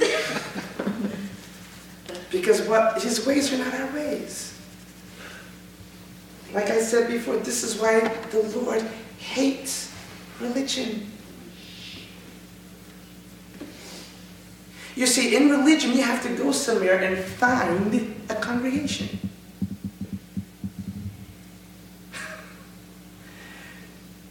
Because 2.31 2.61
what 2.67 3.01
his 3.01 3.25
ways 3.25 3.51
are 3.53 3.57
not 3.57 3.73
our 3.73 3.91
ways. 3.93 4.53
Like 6.53 6.69
I 6.69 6.81
said 6.81 7.09
before, 7.09 7.37
this 7.37 7.63
is 7.63 7.79
why 7.79 8.01
the 8.31 8.41
Lord 8.59 8.81
hates 9.17 9.89
religion. 10.39 11.07
You 14.95 15.07
see, 15.07 15.35
in 15.35 15.49
religion, 15.49 15.91
you 15.93 16.03
have 16.03 16.21
to 16.23 16.29
go 16.35 16.51
somewhere 16.51 16.99
and 17.01 17.17
find 17.17 18.15
a 18.29 18.35
congregation. 18.35 19.19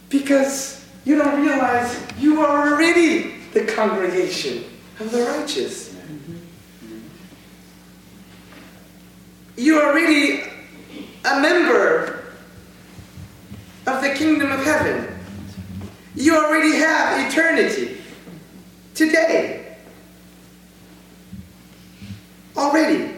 Because 0.09 0.85
you 1.05 1.17
don't 1.17 1.41
realize 1.41 1.99
you 2.19 2.41
are 2.41 2.73
already 2.73 3.35
the 3.53 3.65
congregation 3.65 4.63
of 4.99 5.11
the 5.11 5.23
righteous. 5.23 5.95
You're 9.57 9.83
already 9.83 10.41
a 11.25 11.39
member 11.39 12.23
of 13.87 14.01
the 14.01 14.13
kingdom 14.15 14.51
of 14.51 14.63
heaven. 14.63 15.17
You 16.15 16.35
already 16.35 16.75
have 16.75 17.31
eternity 17.31 17.97
today. 18.93 19.60
Already. 22.61 23.15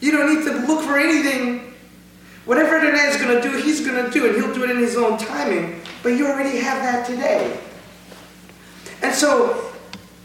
You 0.00 0.12
don't 0.12 0.32
need 0.32 0.44
to 0.44 0.66
look 0.66 0.84
for 0.84 0.96
anything. 0.96 1.74
Whatever 2.44 2.76
Adonai 2.76 3.08
is 3.08 3.16
going 3.16 3.40
to 3.40 3.42
do, 3.42 3.56
he's 3.56 3.84
going 3.84 4.04
to 4.04 4.10
do, 4.10 4.26
and 4.26 4.36
he'll 4.36 4.54
do 4.54 4.62
it 4.62 4.70
in 4.70 4.78
his 4.78 4.96
own 4.96 5.18
timing. 5.18 5.80
But 6.04 6.10
you 6.10 6.28
already 6.28 6.58
have 6.58 6.82
that 6.82 7.04
today. 7.04 7.58
And 9.02 9.12
so, 9.12 9.72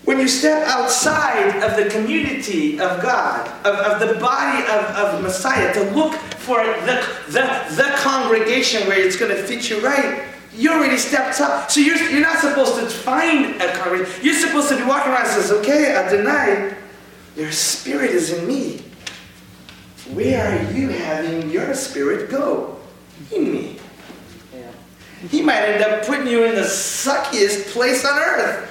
when 0.05 0.19
you 0.19 0.27
step 0.27 0.67
outside 0.67 1.63
of 1.63 1.75
the 1.75 1.89
community 1.89 2.79
of 2.79 3.01
God, 3.01 3.47
of, 3.65 3.75
of 3.75 4.07
the 4.07 4.19
body 4.19 4.63
of, 4.63 4.85
of 4.95 5.21
Messiah, 5.23 5.73
to 5.73 5.91
look 5.91 6.13
for 6.13 6.63
the, 6.63 7.03
the, 7.27 7.75
the 7.75 7.91
congregation 7.97 8.87
where 8.87 8.99
it's 8.99 9.17
going 9.17 9.35
to 9.35 9.41
fit 9.43 9.69
you 9.69 9.79
right, 9.79 10.23
you 10.53 10.71
already 10.71 10.97
stepped 10.97 11.41
up. 11.41 11.71
So 11.71 11.79
you're, 11.79 11.97
you're 12.09 12.21
not 12.21 12.39
supposed 12.39 12.75
to 12.75 12.87
find 12.87 13.59
a 13.59 13.75
congregation. 13.75 14.23
You're 14.23 14.35
supposed 14.35 14.69
to 14.69 14.77
be 14.77 14.83
walking 14.83 15.11
around 15.11 15.25
and 15.25 15.41
says, 15.41 15.51
okay, 15.51 15.93
Adonai, 15.93 16.76
your 17.38 17.51
spirit 17.51 18.12
is 18.12 18.34
in 18.34 18.48
me. 18.48 18.82
Where 20.13 20.48
are 20.48 20.72
you 20.74 20.89
having 20.89 21.51
your 21.51 21.74
spirit 21.75 22.32
go? 22.32 22.79
In 23.34 23.51
me. 23.51 23.79
He 25.29 25.41
might 25.41 25.62
end 25.62 25.84
up 25.84 26.06
putting 26.06 26.27
you 26.27 26.44
in 26.46 26.56
the 26.56 26.62
suckiest 26.62 27.72
place 27.72 28.03
on 28.06 28.17
earth. 28.17 28.70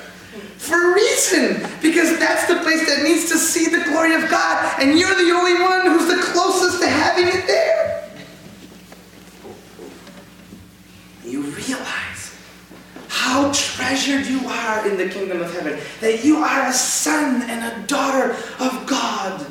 For 0.59 0.93
a 0.93 0.95
reason. 0.95 1.69
Because 1.81 2.19
that's 2.19 2.47
the 2.47 2.57
place 2.57 2.87
that 2.89 3.05
needs 3.05 3.31
to 3.31 3.39
see 3.39 3.67
the 3.69 3.85
glory 3.85 4.15
of 4.15 4.29
God. 4.29 4.81
And 4.81 4.99
you're 4.99 5.15
the 5.15 5.31
only 5.31 5.55
one 5.63 5.87
who's 5.87 6.09
the 6.09 6.21
closest 6.33 6.81
to 6.83 6.89
having 6.89 7.29
it 7.29 7.47
there. 7.47 8.11
You 11.25 11.43
realize 11.43 12.35
treasured 13.53 14.27
you 14.27 14.47
are 14.47 14.89
in 14.89 14.97
the 14.97 15.09
kingdom 15.09 15.41
of 15.41 15.53
heaven. 15.53 15.79
That 16.01 16.25
you 16.25 16.39
are 16.39 16.67
a 16.67 16.73
son 16.73 17.43
and 17.43 17.65
a 17.65 17.87
daughter 17.87 18.37
of 18.59 18.87
God. 18.87 19.47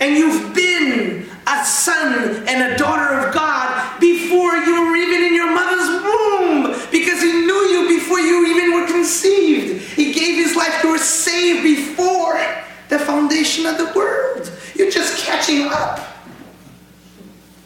And 0.00 0.16
you've 0.16 0.54
been 0.54 1.26
a 1.46 1.64
son 1.64 2.44
and 2.46 2.72
a 2.72 2.76
daughter 2.76 3.18
of 3.18 3.34
God 3.34 4.00
before 4.00 4.56
you 4.56 4.90
were 4.90 4.96
even 4.96 5.22
in 5.24 5.34
your 5.34 5.54
mother's 5.54 6.02
womb 6.02 6.90
because 6.90 7.22
he 7.22 7.32
knew 7.32 7.54
you 7.70 7.98
before 8.00 8.20
you 8.20 8.46
even 8.46 8.80
were 8.80 8.86
conceived. 8.86 9.82
He 9.94 10.12
gave 10.12 10.36
his 10.44 10.56
life. 10.56 10.82
You 10.82 10.90
were 10.90 10.98
saved 10.98 11.62
before 11.62 12.40
the 12.88 12.98
foundation 12.98 13.66
of 13.66 13.78
the 13.78 13.92
world. 13.94 14.50
You're 14.74 14.90
just 14.90 15.24
catching 15.24 15.68
up. 15.70 16.00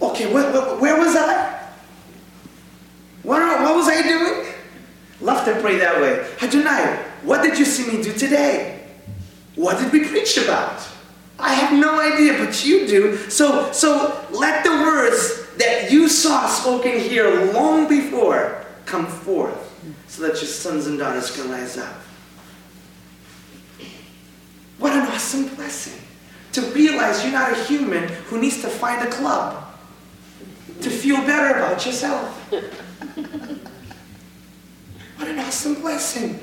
Okay, 0.00 0.33
where, 0.33 0.50
where, 0.52 0.76
where 0.76 0.99
was 0.99 1.16
I? 1.16 1.56
What, 3.23 3.40
what 3.61 3.75
was 3.75 3.88
I 3.88 4.02
doing? 4.02 4.52
To 5.47 5.55
pray 5.61 5.79
that 5.79 6.00
way. 6.00 6.26
Adonai, 6.43 7.05
what 7.23 7.41
did 7.41 7.57
you 7.57 7.65
see 7.65 7.87
me 7.87 8.03
do 8.03 8.12
today? 8.12 8.83
What 9.55 9.79
did 9.79 9.93
we 9.93 10.05
preach 10.05 10.37
about? 10.38 10.85
I 11.38 11.55
have 11.55 11.79
no 11.79 12.00
idea, 12.00 12.37
but 12.37 12.67
you 12.67 12.85
do. 12.88 13.17
So, 13.31 13.71
so 13.71 14.26
let 14.33 14.65
the 14.65 14.73
words 14.73 15.47
that 15.59 15.93
you 15.93 16.09
saw 16.09 16.49
spoken 16.49 16.99
here 16.99 17.53
long 17.53 17.88
before 17.88 18.65
come 18.87 19.07
forth 19.07 19.73
so 20.09 20.23
that 20.23 20.35
your 20.43 20.50
sons 20.50 20.88
and 20.88 20.99
daughters 20.99 21.31
can 21.31 21.49
rise 21.49 21.79
up. 21.79 21.95
What 24.79 24.95
an 24.95 25.03
awesome 25.03 25.47
blessing 25.55 26.03
to 26.55 26.62
realize 26.73 27.23
you're 27.23 27.33
not 27.33 27.53
a 27.53 27.65
human 27.67 28.09
who 28.26 28.41
needs 28.41 28.61
to 28.62 28.69
find 28.69 29.07
a 29.07 29.11
club 29.12 29.65
to 30.81 30.91
feel 30.91 31.19
better 31.19 31.57
about 31.57 31.87
yourself. 31.87 32.53
What 35.16 35.28
an 35.28 35.38
awesome 35.38 35.75
blessing. 35.80 36.38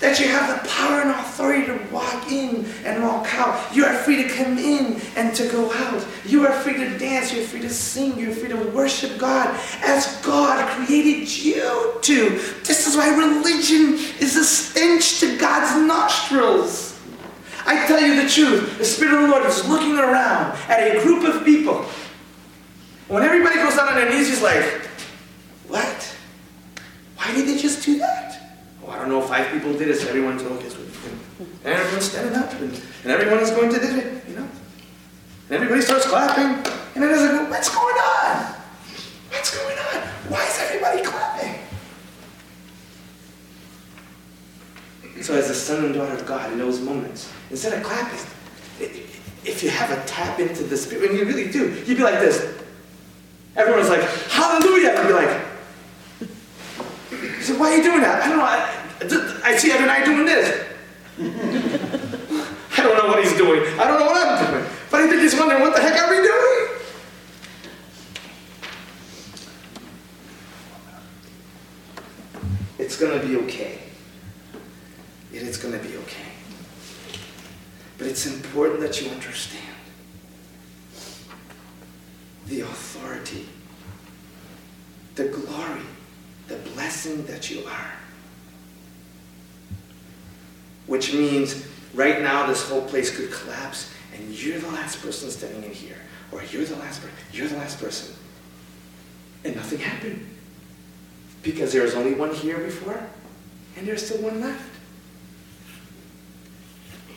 that 0.00 0.20
you 0.20 0.28
have 0.28 0.62
the 0.62 0.68
power 0.68 1.00
and 1.00 1.10
authority 1.10 1.66
to 1.66 1.78
walk 1.90 2.30
in 2.30 2.66
and 2.84 3.02
walk 3.02 3.26
out. 3.34 3.74
You 3.74 3.84
are 3.86 3.94
free 3.94 4.22
to 4.22 4.28
come 4.28 4.58
in 4.58 5.00
and 5.16 5.34
to 5.36 5.48
go 5.48 5.72
out. 5.72 6.06
You 6.26 6.46
are 6.46 6.52
free 6.60 6.74
to 6.74 6.98
dance. 6.98 7.32
You're 7.32 7.44
free 7.44 7.62
to 7.62 7.70
sing. 7.70 8.18
You're 8.18 8.34
free 8.34 8.50
to 8.50 8.56
worship 8.70 9.18
God 9.18 9.58
as 9.80 10.20
God 10.20 10.68
created 10.70 11.34
you 11.34 11.94
to. 12.02 12.30
This 12.64 12.86
is 12.86 12.96
why 12.96 13.08
religion 13.16 13.94
is 14.20 14.36
a 14.36 14.44
stench 14.44 15.20
to 15.20 15.38
God's 15.38 15.86
nostrils. 15.86 17.00
I 17.64 17.86
tell 17.86 18.00
you 18.00 18.22
the 18.22 18.28
truth. 18.28 18.78
The 18.78 18.84
Spirit 18.84 19.14
of 19.14 19.22
the 19.22 19.28
Lord 19.28 19.46
is 19.46 19.66
looking 19.66 19.98
around 19.98 20.56
at 20.68 20.94
a 20.94 21.00
group 21.00 21.24
of 21.26 21.44
people. 21.44 21.86
When 23.08 23.22
everybody 23.22 23.56
goes 23.56 23.76
down 23.76 23.88
on 23.88 23.94
their 23.94 24.10
knees, 24.10 24.28
he's 24.28 24.42
like? 24.42 24.85
Why 27.26 27.34
did 27.34 27.48
they 27.48 27.58
just 27.58 27.84
do 27.84 27.98
that? 27.98 28.40
Oh, 28.84 28.90
I 28.90 28.98
don't 28.98 29.08
know, 29.08 29.20
five 29.20 29.50
people 29.50 29.72
did 29.72 29.88
it, 29.88 29.98
so 29.98 30.08
everyone's 30.08 30.44
going 30.44 30.60
to 30.60 30.64
And 30.64 31.48
everyone's 31.64 32.04
standing 32.04 32.36
up, 32.36 32.52
and, 32.52 32.72
and 33.02 33.10
everyone 33.10 33.40
is 33.40 33.50
going 33.50 33.68
to 33.74 33.80
do 33.80 33.98
it, 33.98 34.28
you 34.28 34.36
know? 34.36 34.48
And 35.48 35.50
everybody 35.50 35.80
starts 35.80 36.06
clapping, 36.06 36.44
and 36.44 37.02
then 37.02 37.10
there's 37.10 37.32
like, 37.32 37.50
what's 37.50 37.68
going 37.74 37.96
on? 37.96 38.54
What's 39.30 39.60
going 39.60 39.76
on? 39.76 40.08
Why 40.28 40.46
is 40.46 40.56
everybody 40.60 41.02
clapping? 41.02 41.62
So 45.20 45.34
as 45.34 45.50
a 45.50 45.54
son 45.54 45.86
and 45.86 45.94
daughter 45.94 46.14
of 46.14 46.24
God 46.26 46.52
in 46.52 46.58
those 46.58 46.80
moments, 46.80 47.32
instead 47.50 47.72
of 47.72 47.82
clapping, 47.82 48.20
if 48.78 49.64
you 49.64 49.70
have 49.70 49.90
a 49.90 50.00
tap 50.06 50.38
into 50.38 50.62
the 50.62 50.76
Spirit, 50.76 51.10
and 51.10 51.18
you 51.18 51.24
really 51.24 51.50
do, 51.50 51.74
you'd 51.86 51.96
be 51.98 52.04
like 52.04 52.20
this. 52.20 52.56
Everyone's 53.56 53.88
like, 53.88 54.02
hallelujah. 54.30 54.90
I'd 54.96 55.08
be 55.08 55.12
like, 55.12 55.35
said, 57.46 57.60
why 57.60 57.72
are 57.72 57.76
you 57.76 57.82
doing 57.82 58.00
that? 58.00 58.22
I 58.22 58.28
don't 58.28 58.38
know. 58.38 58.44
I, 58.44 59.50
I 59.52 59.56
see 59.56 59.70
and 59.70 59.90
I 59.90 60.04
doing 60.04 60.26
this. 60.26 60.66
I 61.18 62.82
don't 62.82 62.98
know 62.98 63.06
what 63.06 63.22
he's 63.22 63.36
doing. 63.36 63.62
I 63.78 63.86
don't 63.86 64.00
know 64.00 64.06
what 64.06 64.26
I'm 64.26 64.52
doing. 64.52 64.66
But 64.90 65.00
I 65.02 65.08
think 65.08 65.22
he's 65.22 65.38
wondering, 65.38 65.62
what 65.62 65.74
the 65.74 65.80
heck 65.80 66.02
are 66.02 66.10
we 66.10 66.16
doing? 66.16 66.68
It's 72.78 72.98
going 72.98 73.18
to 73.20 73.26
be 73.26 73.36
okay. 73.44 73.78
It 75.32 75.42
is 75.42 75.56
going 75.56 75.78
to 75.78 75.88
be 75.88 75.96
okay. 75.98 76.32
But 77.98 78.08
it's 78.08 78.26
important 78.26 78.80
that 78.80 79.00
you 79.00 79.10
understand 79.10 79.62
the 82.46 82.60
authority, 82.60 83.48
the 85.14 85.28
glory 85.28 85.82
blessing 86.86 87.26
that 87.26 87.50
you 87.50 87.64
are. 87.66 87.92
Which 90.86 91.12
means 91.12 91.66
right 91.94 92.22
now 92.22 92.46
this 92.46 92.68
whole 92.68 92.82
place 92.82 93.14
could 93.16 93.32
collapse 93.32 93.92
and 94.14 94.30
you're 94.30 94.60
the 94.60 94.68
last 94.68 95.02
person 95.02 95.28
standing 95.28 95.64
in 95.64 95.72
here. 95.72 95.96
Or 96.30 96.44
you're 96.44 96.64
the 96.64 96.76
last 96.76 97.02
person. 97.02 97.16
You're 97.32 97.48
the 97.48 97.56
last 97.56 97.80
person. 97.80 98.14
And 99.44 99.56
nothing 99.56 99.80
happened. 99.80 100.24
Because 101.42 101.72
there 101.72 101.82
was 101.82 101.94
only 101.96 102.14
one 102.14 102.32
here 102.32 102.58
before, 102.58 103.00
and 103.76 103.86
there's 103.86 104.04
still 104.06 104.22
one 104.22 104.40
left. 104.40 104.70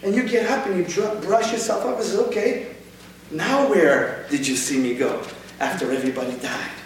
And 0.02 0.16
you 0.16 0.24
get 0.24 0.50
up 0.50 0.66
and 0.66 0.78
you 0.78 1.04
brush 1.22 1.52
yourself 1.52 1.86
up 1.86 1.98
and 1.98 2.06
say, 2.06 2.18
okay, 2.18 2.76
now 3.30 3.70
where 3.70 4.26
did 4.32 4.48
you 4.48 4.56
see 4.56 4.80
me 4.80 4.96
go 4.96 5.22
after 5.60 5.92
everybody 5.92 6.36
died? 6.38 6.79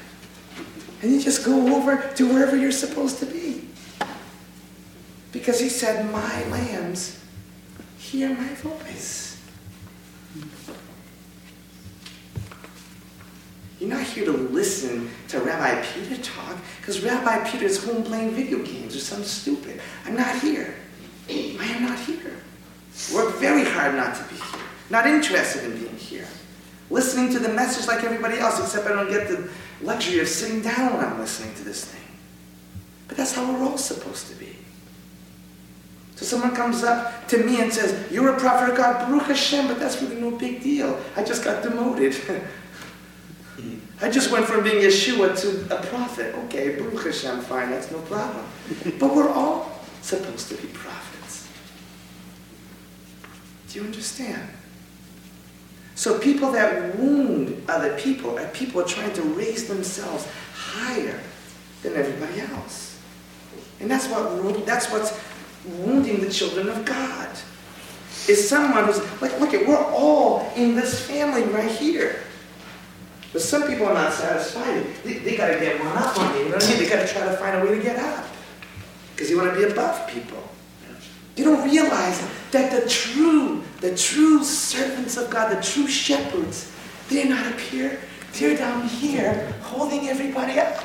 And 1.04 1.12
you 1.12 1.20
just 1.20 1.44
go 1.44 1.76
over 1.76 1.98
to 2.16 2.34
wherever 2.34 2.56
you're 2.56 2.72
supposed 2.72 3.20
to 3.20 3.26
be. 3.26 3.68
Because 5.34 5.60
he 5.60 5.68
said, 5.68 6.10
My 6.14 6.46
lambs 6.46 7.20
hear 7.98 8.30
my 8.30 8.48
voice. 8.48 9.38
You're 13.82 13.90
not 13.90 14.04
here 14.04 14.24
to 14.24 14.32
listen 14.32 15.10
to 15.28 15.42
Rabbi 15.42 15.86
Peter 15.88 16.22
talk, 16.22 16.56
because 16.80 17.04
Rabbi 17.04 17.50
Peter 17.50 17.66
is 17.66 17.84
home 17.84 18.04
playing 18.04 18.32
video 18.32 18.60
games 18.60 18.96
or 18.96 19.00
something 19.00 19.28
stupid. 19.28 19.82
I'm 20.06 20.16
not 20.16 20.40
here. 20.40 20.74
I 21.30 21.66
am 21.76 21.84
not 21.84 22.00
here. 22.00 22.38
Work 23.14 23.36
very 23.40 23.66
hard 23.66 23.96
not 23.96 24.16
to 24.16 24.24
be 24.24 24.36
here. 24.36 24.62
Not 24.90 25.06
interested 25.06 25.66
in 25.66 25.78
being 25.78 25.98
here. 25.98 26.28
Listening 26.90 27.30
to 27.34 27.40
the 27.40 27.50
message 27.50 27.88
like 27.88 28.06
everybody 28.06 28.38
else, 28.38 28.58
except 28.58 28.88
I 28.88 28.94
don't 28.94 29.10
get 29.10 29.28
the 29.28 29.50
luxury 29.82 30.20
of 30.20 30.28
sitting 30.28 30.62
down 30.62 30.96
when 30.96 31.06
I'm 31.06 31.20
listening 31.20 31.54
to 31.56 31.64
this 31.64 31.86
thing. 31.86 32.02
But 33.08 33.18
that's 33.18 33.34
how 33.34 33.52
we're 33.52 33.64
all 33.64 33.78
supposed 33.78 34.28
to 34.30 34.36
be. 34.36 34.56
So 36.16 36.26
someone 36.26 36.56
comes 36.56 36.84
up 36.84 37.28
to 37.30 37.44
me 37.44 37.62
and 37.62 37.74
says, 37.74 38.12
You're 38.12 38.36
a 38.36 38.40
prophet 38.40 38.72
of 38.72 38.78
God, 38.78 39.08
Baruch 39.08 39.24
Hashem, 39.24 39.68
but 39.68 39.80
that's 39.80 40.02
really 40.02 40.22
no 40.22 40.32
big 40.32 40.62
deal. 40.62 41.00
I 41.16 41.24
just 41.24 41.44
got 41.44 41.64
demoted. 41.64 42.16
I 44.02 44.10
just 44.10 44.32
went 44.32 44.46
from 44.46 44.64
being 44.64 44.84
Yeshua 44.84 45.40
to 45.42 45.76
a 45.76 45.82
prophet. 45.84 46.36
Okay, 46.46 46.76
Baruch 46.76 47.06
Hashem, 47.06 47.42
fine, 47.42 47.70
that's 47.70 47.92
no 47.92 48.00
problem. 48.00 48.46
But 49.00 49.16
we're 49.16 49.30
all 49.30 49.80
supposed 50.02 50.50
to 50.50 50.56
be 50.56 50.68
prophets. 50.68 51.48
Do 53.70 53.80
you 53.80 53.86
understand? 53.86 54.50
So 56.04 56.20
people 56.20 56.52
that 56.52 56.98
wound 57.00 57.64
other 57.70 57.98
people 57.98 58.38
are 58.38 58.50
people 58.50 58.84
trying 58.84 59.14
to 59.14 59.22
raise 59.22 59.70
themselves 59.70 60.28
higher 60.54 61.18
than 61.82 61.96
everybody 61.96 62.42
else. 62.42 63.00
And 63.80 63.90
that's 63.90 64.10
what 64.10 64.66
that's 64.66 64.92
what's 64.92 65.18
wounding 65.66 66.20
the 66.20 66.30
children 66.30 66.68
of 66.68 66.84
God. 66.84 67.30
Is 68.28 68.50
someone 68.50 68.84
who's 68.84 69.00
like, 69.22 69.40
look 69.40 69.54
at 69.54 69.66
we're 69.66 69.78
all 69.78 70.52
in 70.58 70.76
this 70.76 71.08
family 71.08 71.44
right 71.44 71.72
here. 71.72 72.20
But 73.32 73.42
some 73.42 73.66
people 73.66 73.86
are 73.86 73.94
not 73.94 74.12
satisfied. 74.12 74.86
They, 75.06 75.20
they 75.20 75.38
got 75.38 75.54
to 75.54 75.58
get 75.58 75.80
one 75.80 75.96
up 75.96 76.20
on 76.20 76.34
you. 76.36 76.40
You 76.40 76.50
know 76.50 76.56
what 76.56 76.66
I 76.66 76.70
mean? 76.70 76.80
They 76.80 76.90
got 76.90 77.08
to 77.08 77.14
try 77.14 77.24
to 77.24 77.38
find 77.38 77.62
a 77.62 77.64
way 77.66 77.78
to 77.78 77.82
get 77.82 77.98
up. 77.98 78.26
Because 79.16 79.30
you 79.30 79.38
want 79.38 79.54
to 79.54 79.58
be 79.58 79.72
above 79.72 80.06
people. 80.10 80.44
You 81.36 81.46
don't 81.46 81.68
realize 81.70 82.26
that 82.52 82.72
the 82.72 82.88
true, 82.88 83.64
the 83.82 83.96
true 83.96 84.44
servants 84.44 85.18
of 85.18 85.30
God, 85.30 85.56
the 85.56 85.62
true 85.62 85.88
shepherds, 85.88 86.72
they're 87.10 87.28
not 87.28 87.46
up 87.48 87.60
here. 87.60 88.00
They're 88.34 88.58
down 88.58 88.88
here 88.88 89.54
holding 89.62 90.10
everybody 90.10 90.60
up. 90.60 90.84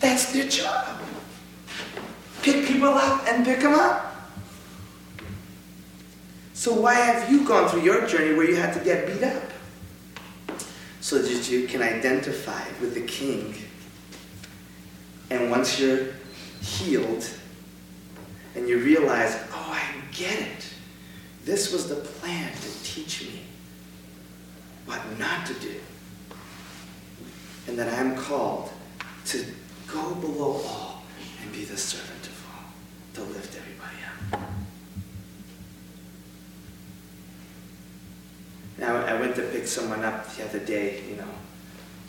That's 0.00 0.32
their 0.32 0.48
job. 0.48 1.00
Pick 2.42 2.66
people 2.66 2.88
up 2.88 3.26
and 3.26 3.44
pick 3.44 3.60
them 3.60 3.74
up. 3.74 4.14
So 6.52 6.72
why 6.72 6.94
have 6.94 7.30
you 7.30 7.46
gone 7.46 7.68
through 7.68 7.82
your 7.82 8.06
journey 8.06 8.34
where 8.34 8.48
you 8.48 8.56
had 8.56 8.72
to 8.74 8.80
get 8.80 9.06
beat 9.06 9.22
up? 9.22 9.42
So 11.00 11.18
that 11.18 11.50
you 11.50 11.66
can 11.66 11.82
identify 11.82 12.64
with 12.80 12.94
the 12.94 13.02
king. 13.02 13.54
And 15.30 15.50
once 15.50 15.78
you're 15.78 16.13
healed, 16.84 17.28
and 18.54 18.68
you 18.68 18.78
realize, 18.78 19.36
oh, 19.52 19.70
I 19.70 19.82
get 20.12 20.38
it. 20.38 20.68
This 21.44 21.72
was 21.72 21.88
the 21.88 21.96
plan 21.96 22.52
to 22.52 22.84
teach 22.84 23.22
me 23.22 23.40
what 24.86 25.00
not 25.18 25.46
to 25.46 25.54
do. 25.54 25.80
And 27.66 27.78
that 27.78 27.92
I'm 27.98 28.16
called 28.16 28.70
to 29.26 29.44
go 29.86 30.14
below 30.16 30.60
all 30.66 31.02
and 31.42 31.52
be 31.52 31.64
the 31.64 31.76
servant 31.76 32.26
of 32.26 32.46
all, 32.52 32.64
to 33.14 33.32
lift 33.32 33.56
everybody 33.56 33.96
up. 34.32 34.40
Now, 38.76 38.96
I 38.96 39.18
went 39.18 39.36
to 39.36 39.42
pick 39.42 39.66
someone 39.66 40.04
up 40.04 40.34
the 40.34 40.44
other 40.44 40.58
day, 40.58 41.02
you 41.08 41.16
know, 41.16 41.28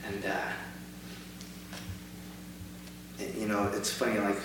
and 0.07 0.25
uh, 0.25 0.51
you 3.45 3.51
know, 3.51 3.71
it's 3.75 3.91
funny, 3.93 4.17
like, 4.17 4.37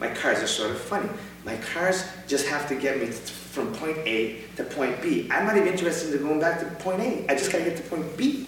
my 0.00 0.08
cars 0.08 0.38
are 0.38 0.46
sort 0.46 0.70
of 0.70 0.80
funny. 0.80 1.10
My 1.44 1.56
cars 1.56 2.02
just 2.26 2.46
have 2.46 2.66
to 2.68 2.74
get 2.74 2.98
me 2.98 3.08
from 3.08 3.74
point 3.74 3.98
A 3.98 4.40
to 4.56 4.64
point 4.64 5.02
B. 5.02 5.28
I'm 5.30 5.46
not 5.46 5.58
even 5.58 5.68
interested 5.68 6.14
in 6.14 6.26
going 6.26 6.40
back 6.40 6.60
to 6.60 6.66
point 6.82 7.00
A. 7.02 7.26
I 7.30 7.34
just 7.34 7.52
got 7.52 7.58
to 7.58 7.64
get 7.64 7.76
to 7.76 7.82
point 7.82 8.16
B. 8.16 8.46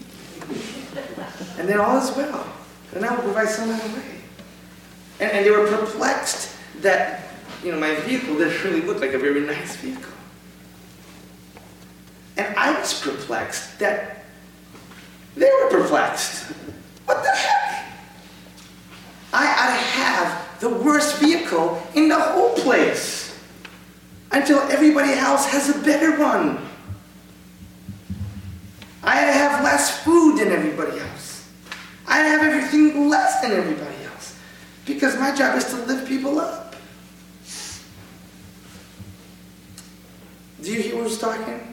and 1.59 1.69
then 1.69 1.79
all 1.79 1.99
is 1.99 2.17
well. 2.17 2.51
And 2.95 3.05
I 3.05 3.15
will 3.15 3.25
provide 3.25 3.51
some 3.51 3.69
other 3.69 3.89
way. 3.89 4.23
And, 5.21 5.33
and 5.33 5.45
they 5.45 5.51
were 5.51 5.67
perplexed 5.67 6.57
that, 6.81 7.25
you 7.63 7.71
know, 7.71 7.79
my 7.79 7.95
vehicle 7.97 8.39
didn't 8.39 8.65
really 8.65 8.81
look 8.81 9.03
like 9.03 9.13
a 9.13 9.19
very 9.19 9.43
nice 9.43 9.77
vehicle. 9.77 10.13
And 12.39 12.57
I 12.57 12.73
was 12.81 12.99
perplexed 13.03 13.79
that 13.81 14.25
they 15.37 15.51
were 15.63 15.69
perplexed. 15.69 16.53
What 17.05 17.23
the 17.23 17.29
heck? 17.29 17.61
I 19.33 19.47
have 19.47 19.80
the 20.61 20.69
worst 20.69 21.19
vehicle 21.19 21.83
in 21.95 22.09
the 22.09 22.19
whole 22.19 22.55
place 22.55 23.39
until 24.31 24.59
everybody 24.71 25.13
else 25.13 25.47
has 25.47 25.75
a 25.75 25.79
better 25.81 26.19
one. 26.21 26.59
I 29.03 29.17
have 29.17 29.65
less 29.65 30.05
food 30.05 30.39
than 30.39 30.49
everybody 30.49 30.99
else. 31.01 31.49
I 32.07 32.19
have 32.19 32.43
everything 32.43 33.09
less 33.09 33.41
than 33.41 33.53
everybody 33.53 34.05
else. 34.05 34.39
Because 34.85 35.19
my 35.19 35.35
job 35.35 35.57
is 35.57 35.65
to 35.67 35.77
lift 35.77 36.07
people 36.07 36.39
up. 36.39 36.77
Do 40.63 40.73
you 40.73 40.83
hear 40.83 41.03
who's 41.03 41.19
talking? 41.19 41.70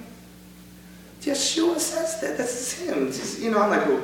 Yeshua 1.28 1.80
says 1.80 2.22
that. 2.22 2.38
That's 2.38 2.80
him. 2.80 3.08
Just, 3.08 3.40
you 3.40 3.52
know, 3.52 3.62
I'm 3.62 3.70
like, 3.70 3.86
well, 3.86 3.98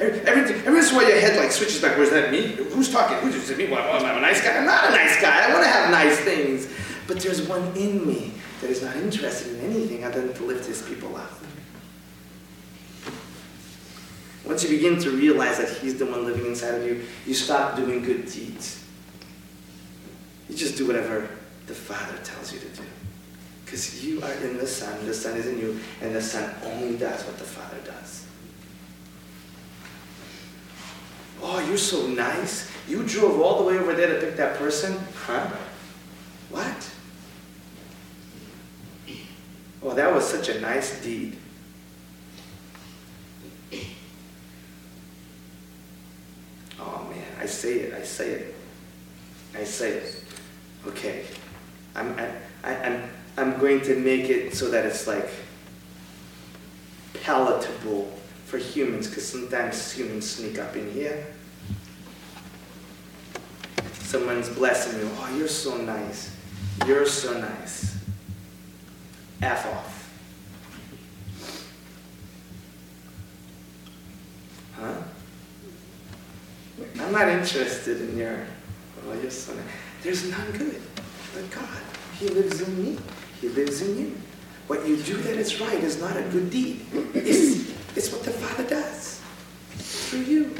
every, 0.00 0.20
every, 0.20 0.54
every 0.54 0.74
once 0.74 0.90
in 0.90 0.94
a 0.94 0.98
while 0.98 1.08
your 1.08 1.20
head 1.20 1.36
like 1.36 1.50
switches 1.50 1.82
back. 1.82 1.96
Where's 1.96 2.10
that 2.10 2.30
me? 2.30 2.52
Who's 2.72 2.90
talking? 2.90 3.18
Who's 3.18 3.50
it 3.50 3.58
me? 3.58 3.68
What, 3.68 3.80
am 3.80 4.04
I 4.04 4.12
a 4.16 4.20
nice 4.20 4.42
guy? 4.42 4.56
I'm 4.56 4.66
not 4.66 4.88
a 4.88 4.90
nice 4.90 5.20
guy. 5.20 5.48
I 5.48 5.52
want 5.52 5.64
to 5.64 5.70
have 5.70 5.90
nice 5.90 6.18
things. 6.20 6.72
But 7.06 7.20
there's 7.20 7.42
one 7.48 7.76
in 7.76 8.06
me 8.06 8.32
that 8.60 8.70
is 8.70 8.82
not 8.82 8.96
interested 8.96 9.58
in 9.58 9.70
anything 9.70 10.04
other 10.04 10.20
than 10.20 10.34
to 10.34 10.44
lift 10.44 10.66
his 10.66 10.82
people 10.82 11.16
up. 11.16 11.32
Once 14.44 14.62
you 14.62 14.70
begin 14.70 14.98
to 14.98 15.10
realize 15.10 15.58
that 15.58 15.68
he's 15.78 15.98
the 15.98 16.06
one 16.06 16.24
living 16.24 16.46
inside 16.46 16.74
of 16.74 16.86
you, 16.86 17.02
you 17.26 17.34
stop 17.34 17.76
doing 17.76 18.02
good 18.02 18.24
deeds. 18.26 18.82
You 20.48 20.56
just 20.56 20.78
do 20.78 20.86
whatever 20.86 21.28
the 21.66 21.74
Father 21.74 22.16
tells 22.24 22.52
you 22.52 22.60
to 22.60 22.68
do. 22.68 22.82
Because 23.68 24.02
you 24.02 24.22
are 24.22 24.32
in 24.32 24.56
the 24.56 24.66
Son, 24.66 25.04
the 25.04 25.12
Son 25.12 25.36
is 25.36 25.46
in 25.46 25.58
you, 25.58 25.78
and 26.00 26.14
the 26.14 26.22
Son 26.22 26.54
only 26.64 26.96
does 26.96 27.22
what 27.26 27.36
the 27.36 27.44
Father 27.44 27.76
does. 27.84 28.24
Oh, 31.42 31.62
you're 31.68 31.76
so 31.76 32.06
nice. 32.06 32.70
You 32.88 33.04
drove 33.04 33.38
all 33.42 33.58
the 33.58 33.64
way 33.64 33.78
over 33.78 33.92
there 33.92 34.14
to 34.14 34.26
pick 34.26 34.36
that 34.36 34.56
person? 34.56 34.98
Huh? 35.14 35.50
What? 36.48 36.90
Oh, 39.82 39.92
that 39.92 40.14
was 40.14 40.26
such 40.26 40.48
a 40.48 40.60
nice 40.60 41.02
deed. 41.02 41.36
Oh 46.80 47.06
man, 47.10 47.26
I 47.38 47.44
say 47.44 47.80
it, 47.80 47.92
I 47.92 48.02
say 48.02 48.30
it. 48.30 48.54
I 49.54 49.64
say 49.64 49.90
it. 49.90 50.24
Okay. 50.86 51.26
I'm, 51.94 52.18
I, 52.18 52.30
I, 52.64 52.74
I'm, 52.76 53.10
I'm 53.38 53.56
going 53.60 53.80
to 53.82 53.94
make 53.94 54.28
it 54.30 54.52
so 54.52 54.68
that 54.70 54.84
it's 54.84 55.06
like 55.06 55.30
palatable 57.22 58.12
for 58.46 58.58
humans 58.58 59.06
because 59.06 59.28
sometimes 59.28 59.92
humans 59.92 60.28
sneak 60.28 60.58
up 60.58 60.74
in 60.74 60.90
here. 60.90 61.24
Someone's 63.92 64.48
blessing 64.48 64.98
you. 64.98 65.08
Oh, 65.18 65.36
you're 65.38 65.46
so 65.46 65.76
nice. 65.76 66.34
You're 66.84 67.06
so 67.06 67.38
nice. 67.38 67.96
F 69.40 69.66
off. 69.66 70.10
Huh? 74.72 75.02
I'm 77.00 77.12
not 77.12 77.28
interested 77.28 78.00
in 78.00 78.18
your, 78.18 78.46
oh, 79.06 79.12
you're 79.12 79.30
so 79.30 79.54
nice. 79.54 79.64
There's 80.02 80.28
none 80.28 80.50
good 80.52 80.82
but 81.34 81.48
God. 81.52 81.68
He 82.18 82.28
lives 82.30 82.60
in 82.62 82.82
me. 82.82 82.98
He 83.40 83.48
lives 83.48 83.82
in 83.82 83.98
you. 83.98 84.16
What 84.66 84.86
you 84.86 84.96
do 84.96 85.16
that 85.16 85.36
is 85.36 85.60
right 85.60 85.82
is 85.82 86.00
not 86.00 86.16
a 86.16 86.22
good 86.22 86.50
deed. 86.50 86.84
It's, 87.14 87.70
it's 87.96 88.12
what 88.12 88.22
the 88.24 88.30
Father 88.30 88.68
does 88.68 89.22
through 89.76 90.20
you. 90.20 90.54